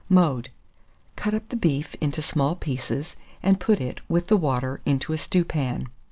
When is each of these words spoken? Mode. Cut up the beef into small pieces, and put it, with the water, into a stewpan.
Mode. 0.09 0.49
Cut 1.15 1.35
up 1.35 1.47
the 1.49 1.55
beef 1.55 1.93
into 2.01 2.23
small 2.23 2.55
pieces, 2.55 3.15
and 3.43 3.59
put 3.59 3.79
it, 3.79 3.99
with 4.09 4.29
the 4.29 4.35
water, 4.35 4.81
into 4.83 5.13
a 5.13 5.17
stewpan. 5.19 5.89